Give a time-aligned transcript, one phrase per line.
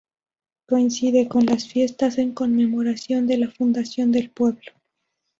[0.65, 4.71] Coincide con las fiestas en conmemoración de la fundación del pueblo.